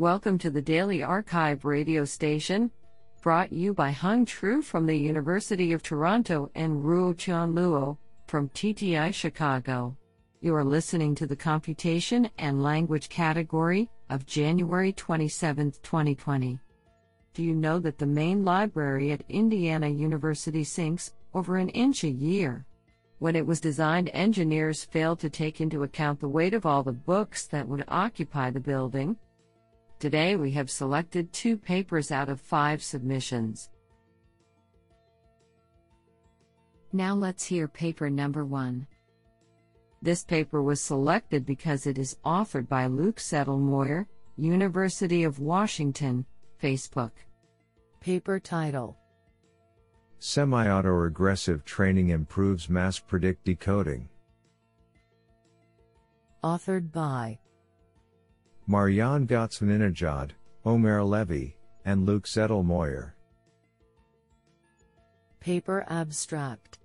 [0.00, 2.70] Welcome to the Daily arXiv radio station,
[3.20, 9.12] brought you by Hung Tru from the University of Toronto and Ruotian Luo from TTI
[9.12, 9.94] Chicago.
[10.40, 16.58] You are listening to the Computation and Language category of January 27, 2020.
[17.34, 22.08] Do you know that the main library at Indiana University sinks over an inch a
[22.08, 22.64] year?
[23.18, 26.90] When it was designed, engineers failed to take into account the weight of all the
[26.90, 29.18] books that would occupy the building.
[30.00, 33.68] Today we have selected two papers out of five submissions.
[36.94, 38.86] Now let's hear paper number one.
[40.00, 44.06] This paper was selected because it is authored by Luke Zettlemoyer,
[44.38, 46.24] University of Washington,
[46.62, 47.12] Facebook.
[48.00, 48.96] Paper title
[50.18, 54.08] Semi autoregressive training improves mask predict decoding.
[56.42, 57.38] Authored by
[58.70, 60.30] Marjan Ghazvininejad,
[60.64, 63.14] Omer Levy, and Luke Zettlemoyer.
[65.40, 66.78] Paper Abstract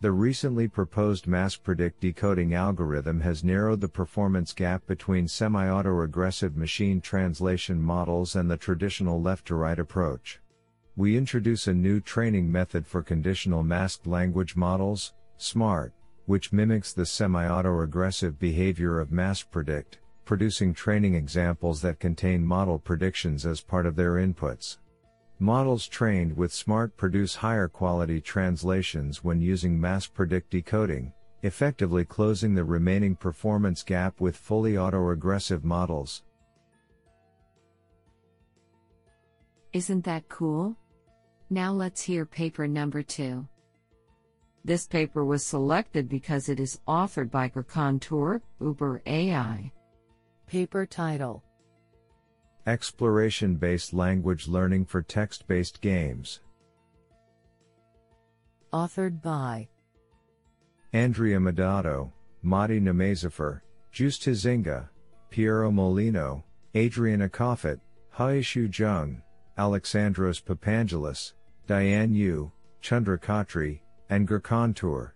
[0.00, 6.54] The recently proposed mask predict decoding algorithm has narrowed the performance gap between semi autoregressive
[6.54, 10.38] machine translation models and the traditional left to right approach.
[10.94, 15.92] We introduce a new training method for conditional masked language models, SMART,
[16.26, 19.98] which mimics the semi autoregressive behavior of mask predict
[20.30, 24.76] producing training examples that contain model predictions as part of their inputs.
[25.40, 32.54] Models trained with SMART produce higher quality translations when using mask predict decoding, effectively closing
[32.54, 36.22] the remaining performance gap with fully autoregressive models.
[39.72, 40.76] Isn't that cool?
[41.50, 43.48] Now let's hear paper number two.
[44.64, 49.72] This paper was selected because it is authored by Gokhan Tur, Uber AI.
[50.50, 51.44] Paper title
[52.66, 56.40] Exploration based language learning for text based games.
[58.72, 59.68] Authored by
[60.92, 62.10] Andrea Madotto,
[62.42, 63.60] Mahdi Namazifar,
[63.92, 64.88] Joost Huizinga,
[65.30, 66.42] Piero Molino,
[66.74, 67.78] Adrien Ecoffet,
[68.16, 69.22] Huaixiu Zheng,
[69.56, 71.34] Alexandros Papangelis,
[71.68, 75.14] Dian Yu, Chandra Khatri, and Gokhan Tur.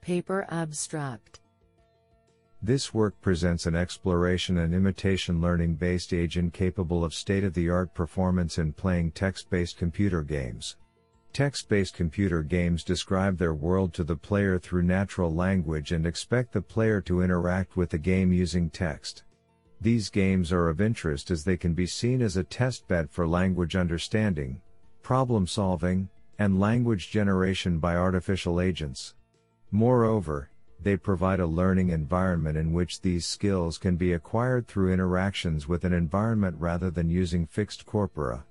[0.00, 1.41] Paper Abstract
[2.64, 7.68] this work presents an exploration and imitation learning based agent capable of state of the
[7.68, 10.76] art performance in playing text based computer games.
[11.32, 16.52] Text based computer games describe their world to the player through natural language and expect
[16.52, 19.24] the player to interact with the game using text.
[19.80, 23.26] These games are of interest as they can be seen as a test bed for
[23.26, 24.60] language understanding,
[25.02, 26.08] problem solving,
[26.38, 29.14] and language generation by artificial agents.
[29.72, 30.51] Moreover,
[30.82, 35.84] they provide a learning environment in which these skills can be acquired through interactions with
[35.84, 38.44] an environment rather than using fixed corpora.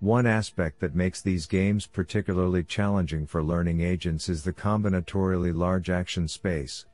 [0.00, 5.90] One aspect that makes these games particularly challenging for learning agents is the combinatorially large
[5.90, 6.86] action space.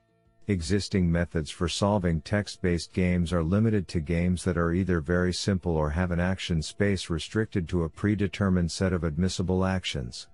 [0.49, 5.33] Existing methods for solving text based games are limited to games that are either very
[5.33, 10.29] simple or have an action space restricted to a predetermined set of admissible actions.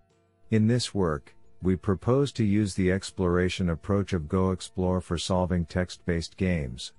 [0.50, 6.36] In this work, we propose to use the exploration approach of GoExplore for solving text-based
[6.36, 6.92] games.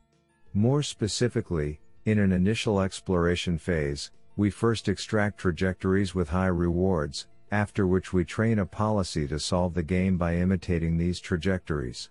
[0.54, 7.86] More specifically, in an initial exploration phase, we first extract trajectories with high rewards, after
[7.86, 12.10] which we train a policy to solve the game by imitating these trajectories.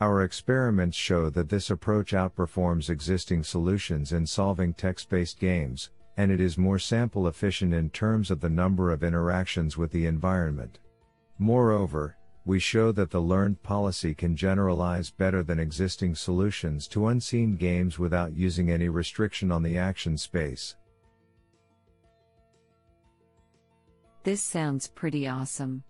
[0.00, 6.40] Our experiments show that this approach outperforms existing solutions in solving text-based games, and it
[6.40, 10.78] is more sample efficient in terms of the number of interactions with the environment.
[11.38, 12.16] Moreover,
[12.46, 17.98] we show that the learned policy can generalize better than existing solutions to unseen games
[17.98, 20.76] without using any restriction on the action space.
[24.22, 25.84] This sounds pretty awesome.